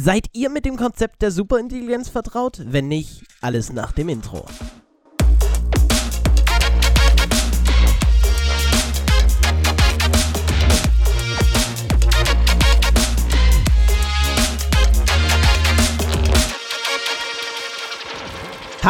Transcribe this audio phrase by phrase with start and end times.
[0.00, 2.62] Seid ihr mit dem Konzept der Superintelligenz vertraut?
[2.64, 4.46] Wenn nicht, alles nach dem Intro.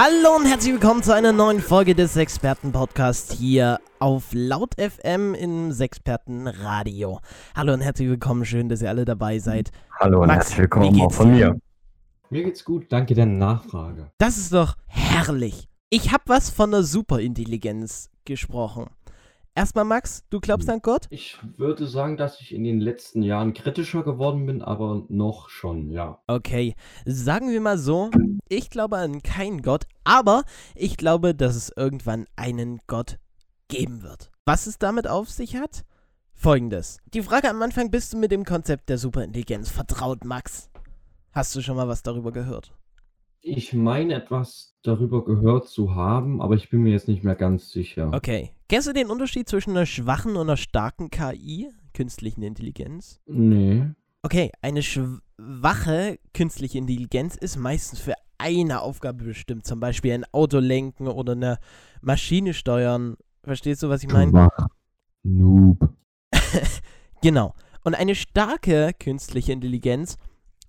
[0.01, 5.73] Hallo und herzlich willkommen zu einer neuen Folge des Experten-Podcasts hier auf Laut FM im
[5.73, 7.19] Sexperten-Radio.
[7.57, 9.73] Hallo und herzlich willkommen, schön, dass ihr alle dabei seid.
[9.99, 11.59] Hallo und Max, herzlich willkommen auch von mir.
[12.31, 14.13] Mir geht's gut, danke der Nachfrage.
[14.19, 15.69] Das ist doch herrlich.
[15.91, 18.87] Ich habe was von der Superintelligenz gesprochen.
[19.59, 21.09] Erstmal, Max, du glaubst an Gott?
[21.11, 25.91] Ich würde sagen, dass ich in den letzten Jahren kritischer geworden bin, aber noch schon,
[25.91, 26.23] ja.
[26.29, 28.09] Okay, sagen wir mal so,
[28.49, 30.45] ich glaube an keinen Gott, aber
[30.77, 33.19] ich glaube, dass es irgendwann einen Gott
[33.67, 34.31] geben wird.
[34.47, 35.85] Was es damit auf sich hat?
[36.35, 36.99] Folgendes.
[37.13, 40.71] Die Frage am Anfang, bist du mit dem Konzept der Superintelligenz vertraut, Max?
[41.33, 42.78] Hast du schon mal was darüber gehört?
[43.49, 47.71] Ich meine etwas darüber gehört zu haben, aber ich bin mir jetzt nicht mehr ganz
[47.71, 48.11] sicher.
[48.13, 48.51] Okay.
[48.69, 53.21] Kennst du den Unterschied zwischen einer schwachen und einer starken KI, künstlichen Intelligenz?
[53.27, 53.85] Nee.
[54.23, 60.59] Okay, eine schwache künstliche Intelligenz ist meistens für eine Aufgabe bestimmt, zum Beispiel ein Auto
[60.59, 61.59] lenken oder eine
[62.03, 63.17] Maschine steuern.
[63.43, 64.31] Verstehst du, was ich meine?
[64.31, 64.69] Schwach.
[65.23, 65.89] Noob.
[67.21, 67.55] Genau.
[67.83, 70.19] Und eine starke künstliche Intelligenz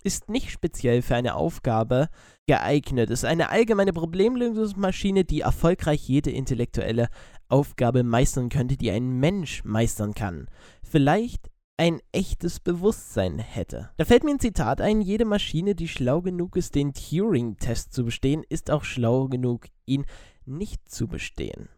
[0.02, 2.08] ist nicht speziell für eine Aufgabe
[2.46, 3.10] geeignet.
[3.10, 7.08] Ist eine allgemeine Problemlösungsmaschine, die erfolgreich jede intellektuelle
[7.48, 10.48] Aufgabe meistern könnte, die ein Mensch meistern kann.
[10.82, 13.90] Vielleicht ein echtes Bewusstsein hätte.
[13.96, 18.04] Da fällt mir ein Zitat ein, jede Maschine, die schlau genug ist, den Turing-Test zu
[18.04, 20.04] bestehen, ist auch schlau genug, ihn
[20.44, 21.70] nicht zu bestehen.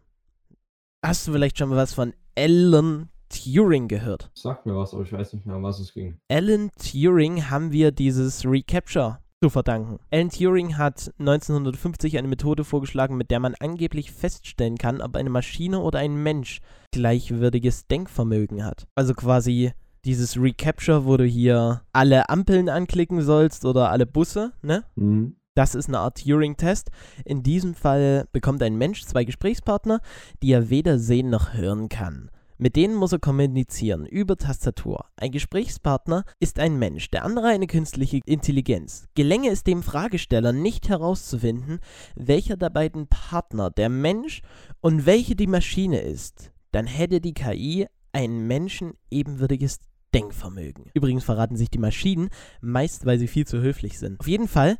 [1.01, 3.09] Hast du vielleicht schon mal was von Alan
[3.43, 4.31] Turing gehört?
[4.33, 6.17] Sag mir was, aber ich weiß nicht mehr, um was es ging.
[6.29, 9.99] Alan Turing haben wir dieses Recapture zu verdanken.
[10.11, 15.29] Alan Turing hat 1950 eine Methode vorgeschlagen, mit der man angeblich feststellen kann, ob eine
[15.29, 18.87] Maschine oder ein Mensch gleichwürdiges Denkvermögen hat.
[18.95, 19.73] Also quasi
[20.05, 24.83] dieses Recapture, wo du hier alle Ampeln anklicken sollst oder alle Busse, ne?
[24.95, 25.35] Hm.
[25.55, 26.89] Das ist eine Art Turing-Test.
[27.25, 29.99] In diesem Fall bekommt ein Mensch zwei Gesprächspartner,
[30.41, 32.31] die er weder sehen noch hören kann.
[32.57, 35.05] Mit denen muss er kommunizieren über Tastatur.
[35.15, 39.07] Ein Gesprächspartner ist ein Mensch, der andere eine künstliche Intelligenz.
[39.15, 41.79] Gelänge es dem Fragesteller nicht herauszufinden,
[42.15, 44.41] welcher der beiden Partner der Mensch
[44.81, 49.79] und welche die Maschine ist, dann hätte die KI ein Menschen ebenwürdiges
[50.13, 50.85] Denkvermögen.
[50.93, 52.29] Übrigens verraten sich die Maschinen
[52.61, 54.19] meist, weil sie viel zu höflich sind.
[54.19, 54.77] Auf jeden Fall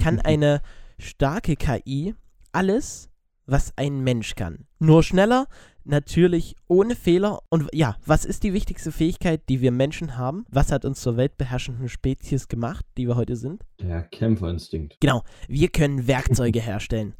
[0.00, 0.62] kann eine
[0.98, 2.14] starke KI
[2.52, 3.10] alles,
[3.48, 4.66] was ein Mensch kann.
[4.78, 5.46] Nur schneller,
[5.84, 7.40] natürlich ohne Fehler.
[7.48, 10.44] Und ja, was ist die wichtigste Fähigkeit, die wir Menschen haben?
[10.50, 13.64] Was hat uns zur weltbeherrschenden Spezies gemacht, die wir heute sind?
[13.80, 14.98] Der Kämpferinstinkt.
[15.00, 17.14] Genau, wir können Werkzeuge herstellen.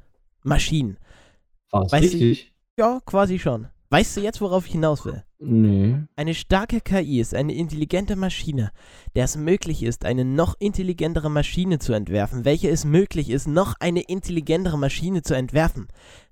[0.45, 0.99] Maschinen.
[1.71, 2.55] War richtig?
[2.77, 3.69] Ja, quasi schon.
[3.91, 5.25] Weißt du jetzt, worauf ich hinaus will?
[5.39, 5.97] Nee.
[6.15, 8.71] Eine starke KI ist eine intelligente Maschine,
[9.15, 13.75] der es möglich ist, eine noch intelligentere Maschine zu entwerfen, welche es möglich ist, noch
[13.81, 15.87] eine intelligentere Maschine zu entwerfen.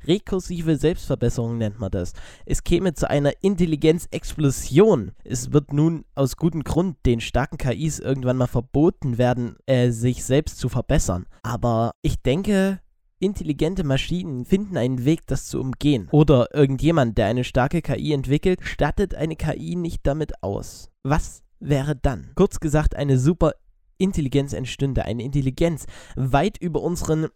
[0.07, 2.13] Rekursive Selbstverbesserung nennt man das.
[2.45, 5.13] Es käme zu einer Intelligenzexplosion.
[5.25, 10.25] Es wird nun aus gutem Grund den starken KIs irgendwann mal verboten werden, äh, sich
[10.25, 11.27] selbst zu verbessern.
[11.43, 12.81] Aber ich denke,
[13.19, 16.09] Intelligente Maschinen finden einen Weg, das zu umgehen.
[16.11, 20.91] Oder irgendjemand, der eine starke KI entwickelt, stattet eine KI nicht damit aus.
[21.03, 22.33] Was wäre dann?
[22.35, 23.55] Kurz gesagt, eine super
[23.97, 25.07] Intelligenz entstünde.
[25.07, 27.29] Eine Intelligenz weit über unseren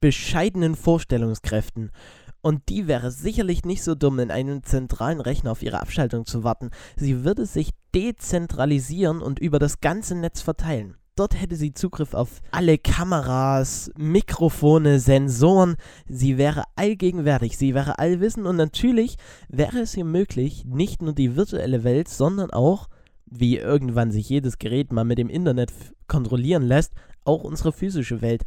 [0.00, 1.92] bescheidenen Vorstellungskräften.
[2.40, 6.44] Und die wäre sicherlich nicht so dumm, in einem zentralen Rechner auf ihre Abschaltung zu
[6.44, 6.70] warten.
[6.96, 10.96] Sie würde sich dezentralisieren und über das ganze Netz verteilen.
[11.18, 15.74] Dort hätte sie Zugriff auf alle Kameras, Mikrofone, Sensoren.
[16.06, 19.16] Sie wäre allgegenwärtig, sie wäre allwissend und natürlich
[19.48, 22.88] wäre es ihr möglich, nicht nur die virtuelle Welt, sondern auch,
[23.26, 25.72] wie irgendwann sich jedes Gerät mal mit dem Internet
[26.06, 26.92] kontrollieren lässt,
[27.24, 28.44] auch unsere physische Welt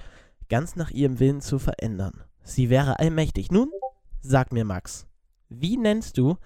[0.47, 2.24] ganz nach ihrem Willen zu verändern.
[2.41, 3.51] Sie wäre allmächtig.
[3.51, 3.69] Nun,
[4.21, 5.07] sag mir, Max,
[5.50, 6.38] wie nennst du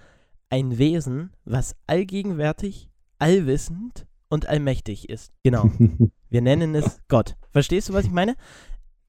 [0.50, 2.90] ein Wesen, was allgegenwärtig,
[3.20, 5.32] allwissend und allmächtig ist?
[5.44, 5.70] Genau.
[6.30, 7.36] Wir nennen es Gott.
[7.52, 8.36] Verstehst du, was ich meine?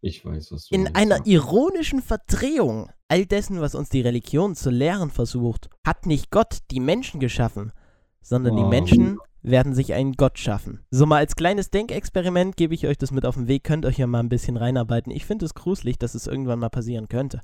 [0.03, 1.25] ich weiß, was du In meinst, einer ja.
[1.27, 6.81] ironischen Verdrehung all dessen, was uns die Religion zu lehren versucht, hat nicht Gott die
[6.81, 7.73] Menschen geschaffen,
[8.21, 8.69] sondern die Oh.
[8.69, 10.85] Menschen werden sich einen Gott schaffen.
[10.91, 13.99] So mal als kleines Denkexperiment gebe ich euch das mit auf den Weg, könnt euch
[13.99, 15.13] ja mal ein bisschen reinarbeiten.
[15.13, 17.41] Ich finde es gruselig, dass es irgendwann mal passieren könnte.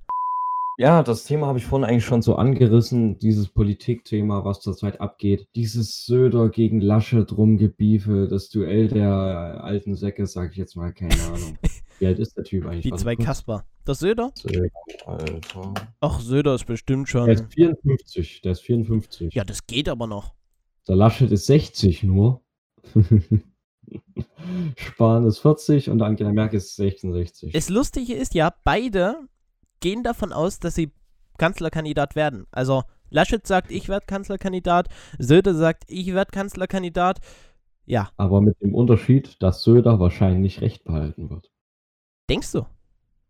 [0.83, 5.47] Ja, das Thema habe ich vorhin eigentlich schon so angerissen, dieses Politikthema, was zurzeit abgeht.
[5.55, 11.15] Dieses Söder gegen Laschet rumgebiefe, das Duell der alten Säcke, sage ich jetzt mal, keine
[11.23, 11.57] Ahnung.
[12.01, 12.83] Wie alt ist der Typ eigentlich?
[12.83, 13.15] Die zwei.
[13.15, 13.65] Kasper.
[13.85, 14.33] Das Söder?
[14.35, 14.71] Söder,
[15.07, 15.75] Alter.
[16.01, 17.31] Ach, Söder ist bestimmt Der schon.
[17.31, 19.35] ist 54, der ist 54.
[19.35, 20.35] Ja, das geht aber noch.
[20.89, 22.43] Der Laschet ist 60 nur.
[24.75, 27.53] Spahn ist 40 und Angela Merkel ist 66.
[27.53, 29.29] Das Lustige ist ja, beide
[29.83, 30.91] gehen davon aus, dass sie
[31.37, 32.47] Kanzlerkandidat werden.
[32.51, 34.89] Also Laschet sagt, ich werde Kanzlerkandidat,
[35.19, 37.21] Söder sagt, ich werde Kanzlerkandidat.
[37.85, 41.51] Ja, Aber mit dem Unterschied, dass Söder wahrscheinlich Recht behalten wird.
[42.31, 42.65] denkst du?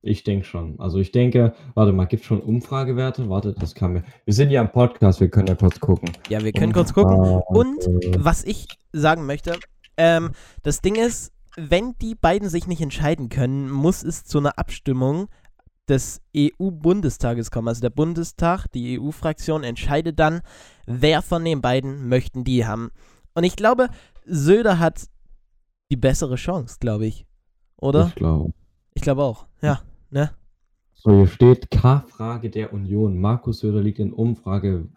[0.05, 0.81] Ich denke schon.
[0.81, 3.29] Also ich denke, warte mal, gibt schon Umfragewerte?
[3.29, 4.05] Warte, das kann mir.
[4.25, 6.11] Wir sind ja im Podcast, wir können ja kurz gucken.
[6.29, 7.19] Ja, wir können kurz gucken.
[7.47, 7.79] Und
[8.19, 9.59] was ich sagen möchte,
[9.97, 10.33] ähm,
[10.65, 15.29] das Ding ist, wenn die beiden sich nicht entscheiden können, muss es zu einer Abstimmung
[15.93, 17.69] des EU-Bundestages kommen.
[17.69, 20.41] Also der Bundestag, die EU-Fraktion entscheidet dann,
[20.87, 22.91] wer von den beiden möchten die haben.
[23.35, 23.89] Und ich glaube,
[24.25, 25.09] Söder hat
[25.91, 27.27] die bessere Chance, glaube ich.
[27.77, 28.07] Oder?
[28.09, 28.53] Ich glaube.
[28.95, 29.47] Ich glaube auch.
[29.61, 30.31] Ja, ne?
[30.95, 33.21] So, hier steht K-Frage der Union.
[33.21, 34.89] Markus Söder liegt in Umfrage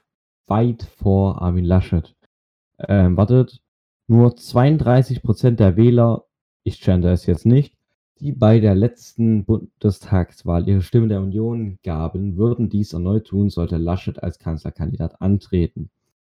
[0.48, 2.16] weit vor Armin Laschet.
[2.80, 3.62] Ähm, wartet,
[4.08, 6.26] nur 32% der Wähler,
[6.64, 7.75] ich gender es jetzt nicht,
[8.20, 13.78] die bei der letzten Bundestagswahl ihre Stimme der Union gaben, würden dies erneut tun, sollte
[13.78, 15.90] Laschet als Kanzlerkandidat antreten.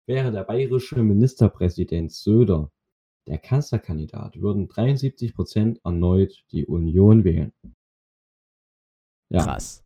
[0.07, 2.71] Wäre der bayerische Ministerpräsident Söder
[3.27, 7.53] der Kanzlerkandidat, würden 73% erneut die Union wählen.
[9.29, 9.45] Ja.
[9.45, 9.85] Krass.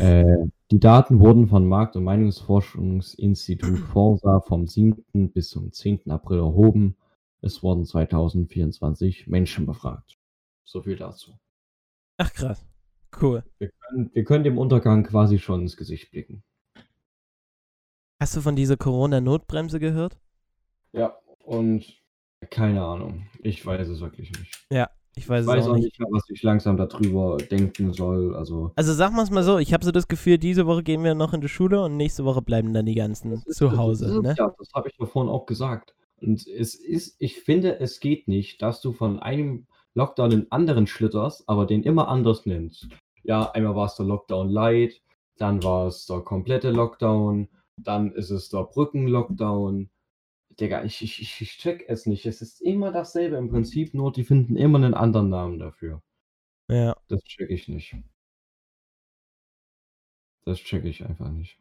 [0.00, 5.32] Äh, die Daten wurden von Markt- und Meinungsforschungsinstitut Forsa vom 7.
[5.32, 6.10] bis zum 10.
[6.10, 6.96] April erhoben.
[7.40, 10.18] Es wurden 2024 Menschen befragt.
[10.64, 11.32] So viel dazu.
[12.18, 12.64] Ach krass.
[13.20, 13.42] Cool.
[13.58, 16.42] Wir können, wir können dem Untergang quasi schon ins Gesicht blicken.
[18.20, 20.18] Hast du von dieser Corona-Notbremse gehört?
[20.92, 21.84] Ja, und
[22.50, 23.26] keine Ahnung.
[23.42, 24.66] Ich weiß es wirklich nicht.
[25.14, 25.98] Ich weiß Ich es weiß auch auch nicht.
[26.00, 28.34] mehr, was ich langsam darüber denken soll.
[28.34, 31.04] Also, Also sagen wir es mal so, ich habe so das Gefühl, diese Woche gehen
[31.04, 33.68] wir noch in die Schule und nächste Woche bleiben dann die ganzen Das ist- zu
[33.68, 34.06] das Hause.
[34.06, 34.34] ist es Ne?
[34.38, 35.94] Ja, das habe ich ja vorhin auch gesagt.
[36.22, 40.86] Und es ist, ich finde, es geht nicht, dass du von einem Lockdown in anderen
[40.86, 42.88] schlitterst, aber den immer anders nennst.
[43.22, 45.00] Ja, einmal war es der Lockdown Light,
[45.36, 49.90] dann war es der komplette Lockdown, dann ist es der Brücken-Lockdown.
[50.60, 52.26] Digga, ich, ich, ich check es nicht.
[52.26, 56.02] Es ist immer dasselbe im Prinzip, nur die finden immer einen anderen Namen dafür.
[56.68, 56.96] Ja.
[57.08, 57.96] Das check ich nicht.
[60.44, 61.58] Das check ich einfach nicht.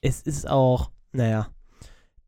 [0.00, 1.54] Es ist auch, naja,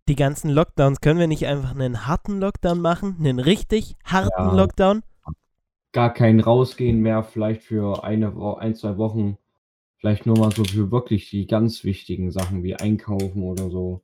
[0.08, 3.16] die ganzen Lockdowns, können wir nicht einfach einen harten Lockdown machen?
[3.18, 4.54] Einen richtig harten Ja.
[4.54, 5.02] Lockdown?
[5.92, 9.38] gar kein Rausgehen mehr, vielleicht für eine, ein, zwei Wochen.
[9.98, 14.02] Vielleicht nur mal so für wirklich die ganz wichtigen Sachen wie Einkaufen oder so.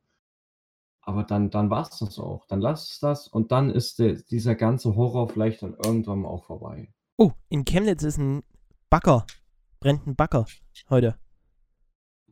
[1.02, 2.46] Aber dann, dann war es das auch.
[2.46, 6.44] Dann lass es das und dann ist der, dieser ganze Horror vielleicht dann irgendwann auch
[6.44, 6.94] vorbei.
[7.16, 8.44] Oh, in Chemnitz ist ein
[8.88, 9.26] Backer.
[9.80, 10.46] Brennt ein Backer
[10.88, 11.18] heute.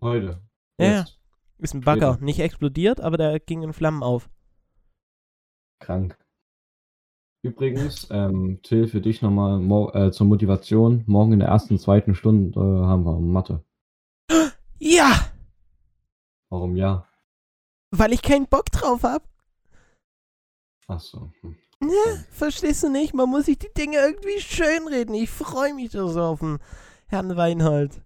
[0.01, 0.41] Heute.
[0.79, 1.18] Ja, Jetzt.
[1.59, 2.15] Ist ein Bagger.
[2.15, 2.25] Später.
[2.25, 4.31] Nicht explodiert, aber der ging in Flammen auf.
[5.81, 6.17] Krank.
[7.43, 9.61] Übrigens, ähm, Till, für dich nochmal
[9.95, 11.05] äh, zur Motivation.
[11.07, 13.65] Morgen in der ersten, zweiten Stunde äh, haben wir Mathe.
[14.81, 15.11] Ja!
[16.51, 17.07] Warum ja?
[17.91, 19.29] Weil ich keinen Bock drauf hab.
[20.87, 21.33] Ach so.
[21.41, 21.57] Hm.
[21.81, 22.25] Ne?
[22.31, 23.15] Verstehst du nicht?
[23.15, 25.15] Man muss sich die Dinge irgendwie schönreden.
[25.15, 26.59] Ich freue mich doch so auf den
[27.07, 28.01] Herrn Weinhold.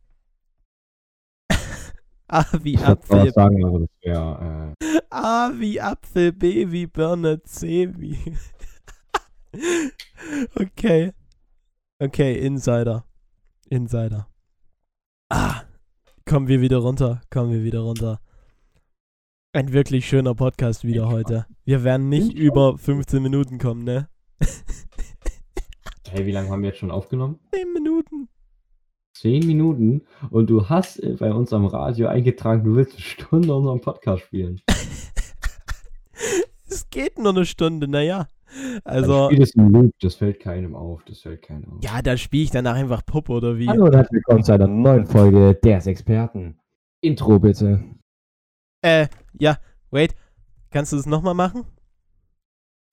[2.33, 6.73] A wie Ich würde Apfel, was sagen, aber das wäre äh, A wie Apfel, B
[6.73, 8.19] wie Birne, C wie.
[10.55, 11.13] okay.
[11.99, 13.05] Okay, Insider.
[13.69, 14.29] Insider.
[15.29, 15.65] Ah.
[16.25, 17.21] Kommen wir wieder runter.
[17.29, 18.19] Kommen wir wieder runter.
[19.53, 21.45] Ein wirklich schöner Podcast wieder heute.
[21.67, 24.09] Wir werden nicht über 15 Minuten kommen, ne?
[26.09, 27.41] Hey, wie lange haben wir jetzt schon aufgenommen?
[27.55, 28.29] 10 Minuten.
[29.23, 33.55] Zehn Minuten und du hast äh, bei uns am Radio eingetragen, du willst eine Stunde
[33.55, 34.61] unseren Podcast spielen.
[36.69, 38.27] Es geht nur eine Stunde, naja.
[38.83, 41.85] Also, Spiel es im Loop, das fällt keinem auf, das fällt keinem auf.
[41.85, 43.69] ja, da spiele ich danach einfach Pupp oder wie.
[43.69, 46.59] Hallo und herzlich willkommen zu einer neuen Folge des Experten.
[47.01, 47.85] Intro bitte.
[48.81, 49.07] Äh,
[49.39, 49.59] ja,
[49.91, 50.17] wait.
[50.71, 51.65] Kannst du es nochmal machen?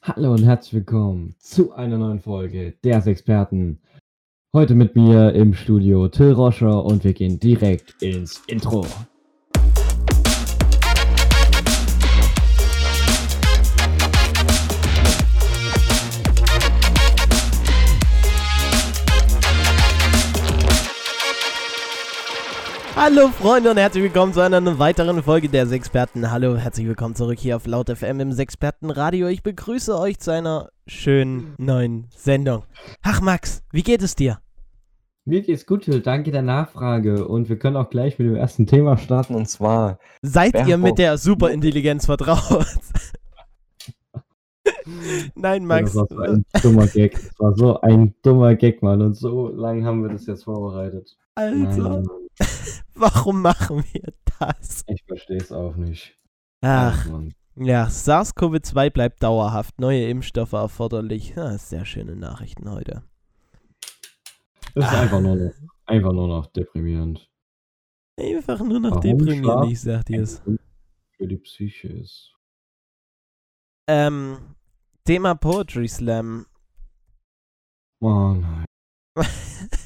[0.03, 3.81] Hallo und herzlich willkommen zu einer neuen Folge des Experten.
[4.51, 8.84] Heute mit mir im Studio Till Roscher und wir gehen direkt ins Intro.
[22.96, 26.31] Hallo Freunde und herzlich willkommen zu einer weiteren Folge der Sexperten.
[26.31, 29.27] Hallo, herzlich willkommen zurück hier auf Laut FM im Sexpertenradio.
[29.27, 32.63] Ich begrüße euch zu einer schönen neuen Sendung.
[33.01, 34.39] Ach Max, wie geht es dir?
[35.25, 35.88] Mir geht's gut.
[36.05, 37.27] Danke der Nachfrage.
[37.27, 40.00] Und wir können auch gleich mit dem ersten Thema starten und zwar.
[40.22, 42.65] Seid ihr mit der Superintelligenz vertraut?
[45.36, 45.93] Nein, Max.
[45.93, 47.13] Ja, das war so ein dummer Gag.
[47.13, 49.01] Das war so ein dummer Gag, Mann.
[49.01, 51.15] Und so lange haben wir das jetzt vorbereitet.
[51.36, 51.58] Alter.
[51.58, 52.08] Nein,
[52.93, 54.84] Warum machen wir das?
[54.88, 56.15] Ich verstehe es auch nicht.
[56.62, 57.08] Ach,
[57.55, 59.79] ja, SARS-CoV-2 bleibt dauerhaft.
[59.79, 61.36] Neue Impfstoffe erforderlich.
[61.36, 63.03] Ja, sehr schöne Nachrichten heute.
[64.75, 65.51] Das ist einfach nur, noch,
[65.86, 67.29] einfach nur noch deprimierend.
[68.17, 70.41] Einfach nur noch Warum deprimierend, ich sag dir es.
[71.17, 72.34] Für die Psyche ist.
[73.88, 74.55] Ähm,
[75.03, 76.46] Thema Poetry Slam.
[78.01, 78.65] Oh nein.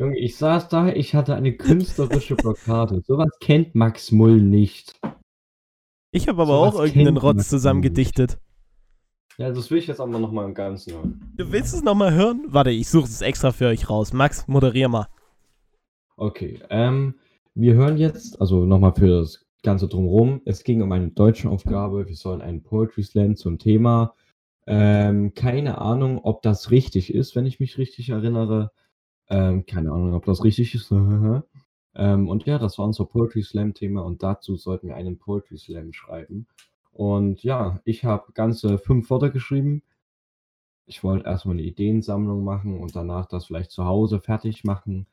[0.00, 3.02] Junge, ich saß da, ich hatte eine künstlerische Blockade.
[3.06, 4.98] Sowas kennt Max Mull nicht.
[6.10, 8.38] Ich habe aber Sowas auch irgendeinen Rotz zusammengedichtet.
[9.36, 11.34] Ja, das will ich jetzt aber nochmal im Ganzen hören.
[11.36, 12.46] Du willst es nochmal hören?
[12.48, 14.14] Warte, ich suche es extra für euch raus.
[14.14, 15.06] Max, moderier mal.
[16.16, 17.16] Okay, ähm,
[17.54, 20.40] wir hören jetzt, also nochmal für das Ganze drumherum.
[20.46, 22.08] Es ging um eine deutsche Aufgabe.
[22.08, 24.14] Wir sollen einen Poetry Slam zum Thema.
[24.66, 28.72] Ähm, keine Ahnung, ob das richtig ist, wenn ich mich richtig erinnere.
[29.30, 30.90] Ähm, keine Ahnung, ob das richtig ist.
[31.94, 35.56] ähm, und ja, das war unser Poetry Slam Thema und dazu sollten wir einen Poetry
[35.56, 36.46] Slam schreiben.
[36.90, 39.82] Und ja, ich habe ganze fünf Wörter geschrieben.
[40.86, 45.06] Ich wollte erstmal eine Ideensammlung machen und danach das vielleicht zu Hause fertig machen.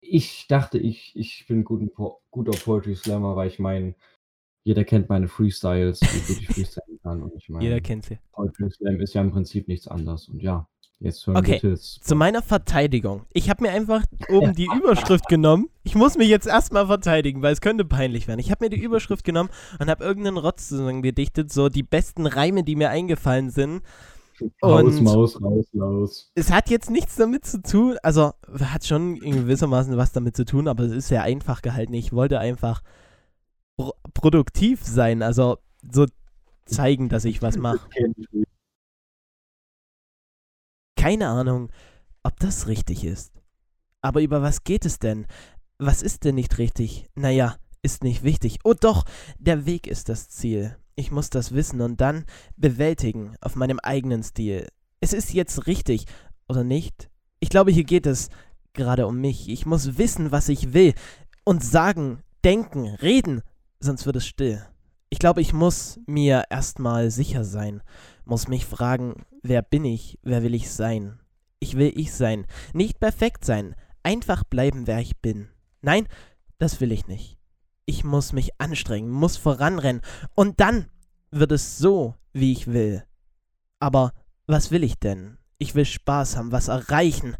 [0.00, 3.94] Ich dachte, ich, ich bin gut po guter Poetry Slammer, weil ich meine,
[4.62, 7.22] jeder kennt meine Freestyles, wie gut ich freestylen kann.
[7.22, 8.18] Und ich meine, jeder kennt sie.
[8.32, 10.28] Poetry Slam ist ja im Prinzip nichts anderes.
[10.28, 10.66] Und ja,
[11.26, 13.24] okay, zu meiner Verteidigung.
[13.32, 15.68] Ich habe mir einfach oben die Überschrift genommen.
[15.82, 18.40] Ich muss mich jetzt erstmal verteidigen, weil es könnte peinlich werden.
[18.40, 20.70] Ich habe mir die Überschrift genommen und habe irgendeinen Rotz
[21.02, 23.82] gedichtet, so die besten Reime, die mir eingefallen sind.
[24.62, 26.32] Raus, Maus, raus, raus.
[26.34, 30.44] Es hat jetzt nichts damit zu tun, also hat schon in gewissermaßen was damit zu
[30.44, 31.94] tun, aber es ist sehr einfach gehalten.
[31.94, 32.82] Ich wollte einfach
[33.76, 35.58] pro produktiv sein, also
[35.92, 36.06] so
[36.66, 37.80] zeigen, dass ich was mache
[41.04, 41.70] keine Ahnung,
[42.22, 43.34] ob das richtig ist.
[44.00, 45.26] Aber über was geht es denn?
[45.76, 47.10] Was ist denn nicht richtig?
[47.14, 48.60] Naja, ist nicht wichtig.
[48.64, 49.04] Oh doch,
[49.38, 50.78] der Weg ist das Ziel.
[50.94, 52.24] Ich muss das wissen und dann
[52.56, 54.66] bewältigen auf meinem eigenen Stil.
[55.00, 56.06] Es ist jetzt richtig,
[56.48, 57.10] oder nicht?
[57.38, 58.30] Ich glaube, hier geht es
[58.72, 59.50] gerade um mich.
[59.50, 60.94] Ich muss wissen, was ich will.
[61.44, 63.42] Und sagen, denken, reden,
[63.78, 64.64] sonst wird es still.
[65.14, 67.84] Ich glaube, ich muss mir erstmal sicher sein,
[68.24, 71.20] muss mich fragen, wer bin ich, wer will ich sein?
[71.60, 75.46] Ich will ich sein, nicht perfekt sein, einfach bleiben, wer ich bin.
[75.82, 76.08] Nein,
[76.58, 77.38] das will ich nicht.
[77.86, 80.02] Ich muss mich anstrengen, muss voranrennen,
[80.34, 80.86] und dann
[81.30, 83.04] wird es so, wie ich will.
[83.78, 84.14] Aber
[84.48, 85.38] was will ich denn?
[85.58, 87.36] Ich will Spaß haben, was erreichen,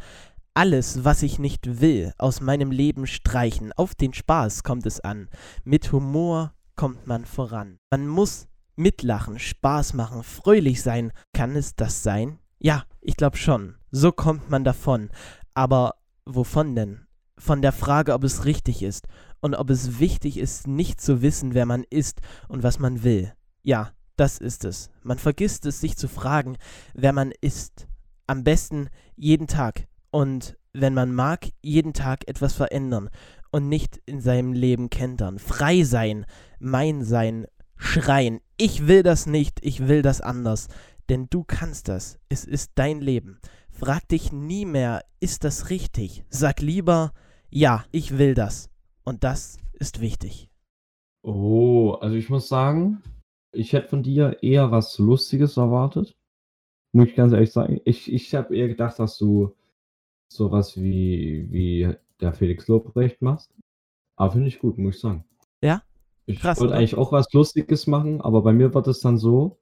[0.55, 3.73] alles, was ich nicht will, aus meinem Leben streichen.
[3.73, 5.29] Auf den Spaß kommt es an.
[5.65, 7.79] Mit Humor, kommt man voran.
[7.91, 11.13] Man muss mitlachen, Spaß machen, fröhlich sein.
[11.33, 12.39] Kann es das sein?
[12.59, 13.77] Ja, ich glaube schon.
[13.91, 15.11] So kommt man davon.
[15.55, 17.07] Aber wovon denn?
[17.37, 19.07] Von der Frage, ob es richtig ist
[19.41, 23.33] und ob es wichtig ist, nicht zu wissen, wer man ist und was man will.
[23.63, 24.91] Ja, das ist es.
[25.03, 26.57] Man vergisst es, sich zu fragen,
[26.95, 27.89] wer man ist.
[28.27, 29.87] Am besten jeden Tag.
[30.11, 33.11] Und wenn man mag, jeden Tag etwas verändern
[33.55, 35.39] und nicht in seinem Leben kentern.
[35.39, 36.27] Frei sein,
[36.59, 37.47] mein Sein,
[37.77, 38.41] schreien.
[38.57, 40.67] Ich will das nicht, ich will das anders.
[41.09, 42.19] Denn du kannst das.
[42.29, 43.39] Es ist dein Leben.
[43.71, 46.25] Frag dich nie mehr, ist das richtig?
[46.31, 47.13] Sag lieber,
[47.49, 48.71] ja, ich will das.
[49.05, 50.51] Und das ist wichtig.
[51.23, 53.05] Oh, also ich muss sagen,
[53.53, 56.17] ich hätte von dir eher was Lustiges erwartet.
[56.93, 57.81] Muss ich ganz ehrlich sagen.
[57.85, 59.55] Ich, ich habe eher gedacht, dass du
[60.29, 63.53] sowas wie, wie der Felix Lobrecht machst.
[64.17, 65.25] Aber finde ich gut, muss ich sagen.
[65.63, 65.83] Ja?
[66.27, 69.59] Ich wollte eigentlich auch was Lustiges machen, aber bei mir wird es dann so,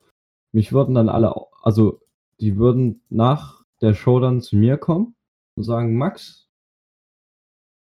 [0.52, 2.00] mich würden dann alle, also
[2.40, 5.16] die würden nach der Show dann zu mir kommen
[5.56, 6.48] und sagen, Max,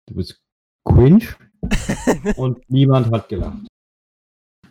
[0.06, 0.42] du bist
[0.84, 1.26] cringe
[2.36, 3.66] und niemand hat gelacht.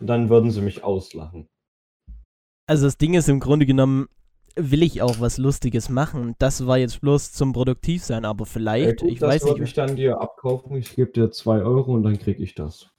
[0.00, 1.46] Und dann würden sie mich auslachen.
[2.66, 4.08] Also das Ding ist im Grunde genommen,
[4.56, 6.34] will ich auch was Lustiges machen.
[6.38, 9.60] Das war jetzt bloß zum Produktivsein, aber vielleicht, ja, gut, ich das weiß nicht.
[9.60, 10.76] ich dann dir abkaufen.
[10.76, 12.90] Ich gebe dir 2 Euro und dann kriege ich das.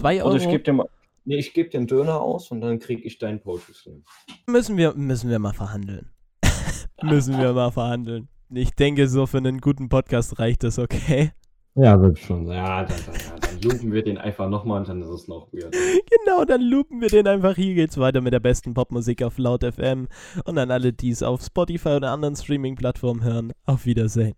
[0.00, 0.34] 2 Euro?
[0.34, 0.88] Oder ich gebe dir mal.
[1.24, 4.04] Nee, ich gebe dir einen Döner aus und dann kriege ich deinen Poetry Slam.
[4.46, 6.10] Müssen wir, müssen wir mal verhandeln.
[7.02, 8.28] müssen wir mal verhandeln.
[8.50, 11.32] Ich denke, so für einen guten Podcast reicht das, okay?
[11.74, 12.46] Ja, wird schon.
[12.46, 15.52] Ja, dann, dann, ja, dann loopen wir den einfach nochmal und dann ist es noch
[15.52, 15.74] weird.
[16.24, 17.56] Genau, dann loopen wir den einfach.
[17.56, 20.08] Hier geht's weiter mit der besten Popmusik auf Laut FM.
[20.44, 24.34] Und an alle, die es auf Spotify oder anderen Streaming-Plattformen hören, auf Wiedersehen.